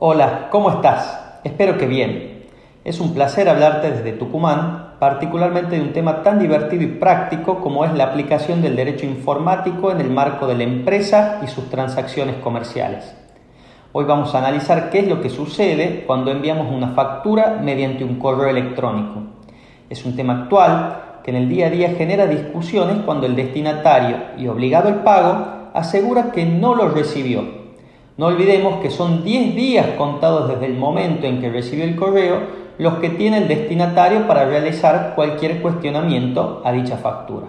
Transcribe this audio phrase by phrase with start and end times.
[0.00, 1.40] Hola, ¿cómo estás?
[1.42, 2.44] Espero que bien.
[2.84, 7.84] Es un placer hablarte desde Tucumán, particularmente de un tema tan divertido y práctico como
[7.84, 12.36] es la aplicación del derecho informático en el marco de la empresa y sus transacciones
[12.36, 13.12] comerciales.
[13.90, 18.20] Hoy vamos a analizar qué es lo que sucede cuando enviamos una factura mediante un
[18.20, 19.22] correo electrónico.
[19.90, 24.16] Es un tema actual que en el día a día genera discusiones cuando el destinatario
[24.36, 27.57] y obligado al pago asegura que no lo recibió.
[28.18, 32.40] No olvidemos que son 10 días contados desde el momento en que recibió el correo
[32.76, 37.46] los que tiene el destinatario para realizar cualquier cuestionamiento a dicha factura.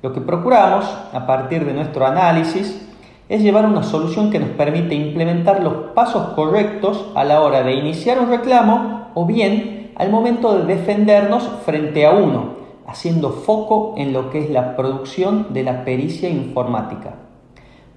[0.00, 2.88] Lo que procuramos, a partir de nuestro análisis,
[3.28, 7.74] es llevar una solución que nos permite implementar los pasos correctos a la hora de
[7.74, 12.54] iniciar un reclamo o bien al momento de defendernos frente a uno,
[12.86, 17.14] haciendo foco en lo que es la producción de la pericia informática.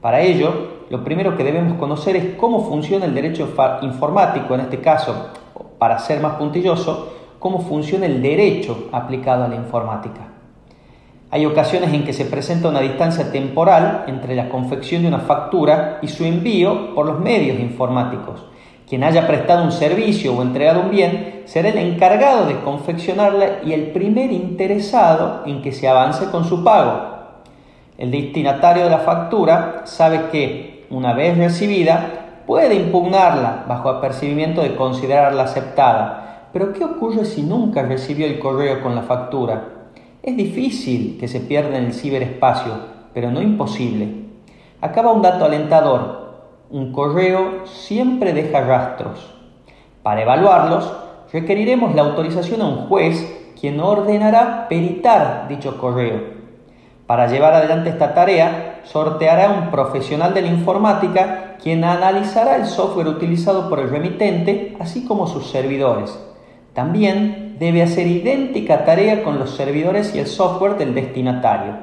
[0.02, 3.50] Para ello, lo primero que debemos conocer es cómo funciona el derecho
[3.82, 5.30] informático, en este caso,
[5.80, 10.28] para ser más puntilloso, cómo funciona el derecho aplicado a la informática.
[11.30, 16.00] Hay ocasiones en que se presenta una distancia temporal entre la confección de una factura
[16.02, 18.46] y su envío por los medios informáticos.
[18.88, 23.74] Quien haya prestado un servicio o entregado un bien será el encargado de confeccionarla y
[23.74, 27.17] el primer interesado en que se avance con su pago.
[27.98, 34.76] El destinatario de la factura sabe que, una vez recibida, puede impugnarla bajo apercibimiento de
[34.76, 36.50] considerarla aceptada.
[36.54, 39.64] Pero ¿qué ocurre si nunca recibió el correo con la factura?
[40.22, 42.74] Es difícil que se pierda en el ciberespacio,
[43.16, 44.28] pero no imposible.
[44.80, 46.28] Acaba un dato alentador.
[46.70, 49.34] Un correo siempre deja rastros.
[50.04, 50.94] Para evaluarlos,
[51.34, 56.37] requeriremos la autorización a un juez quien ordenará peritar dicho correo.
[57.08, 63.08] Para llevar adelante esta tarea, sorteará un profesional de la informática quien analizará el software
[63.08, 66.20] utilizado por el remitente, así como sus servidores.
[66.74, 71.76] También debe hacer idéntica tarea con los servidores y el software del destinatario.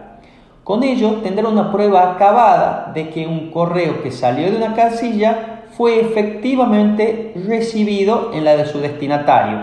[0.62, 5.62] Con ello tendrá una prueba acabada de que un correo que salió de una casilla
[5.76, 9.58] fue efectivamente recibido en la de su destinatario.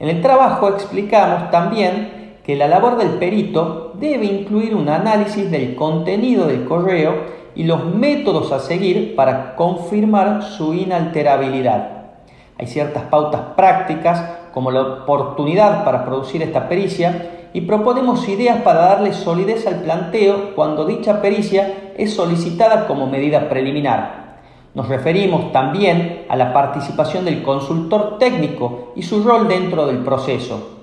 [0.00, 5.74] En el trabajo explicamos también que la labor del perito debe incluir un análisis del
[5.74, 12.02] contenido del correo y los métodos a seguir para confirmar su inalterabilidad.
[12.58, 18.80] Hay ciertas pautas prácticas como la oportunidad para producir esta pericia y proponemos ideas para
[18.80, 24.22] darle solidez al planteo cuando dicha pericia es solicitada como medida preliminar.
[24.74, 30.78] Nos referimos también a la participación del consultor técnico y su rol dentro del proceso.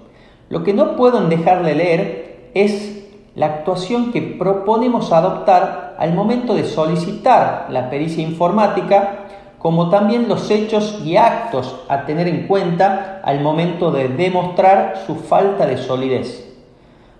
[0.49, 2.98] Lo que no pueden dejar de leer es
[3.39, 9.27] la actuación que proponemos adoptar al momento de solicitar la pericia informática
[9.59, 15.15] como también los hechos y actos a tener en cuenta al momento de demostrar su
[15.15, 16.53] falta de solidez.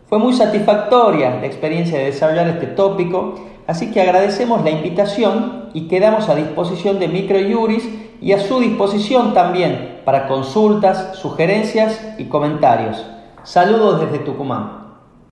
[0.09, 5.87] Fue muy satisfactoria la experiencia de desarrollar este tópico, así que agradecemos la invitación y
[5.87, 7.87] quedamos a disposición de Microjuris
[8.19, 13.05] y a su disposición también para consultas, sugerencias y comentarios.
[13.43, 14.88] Saludos desde Tucumán.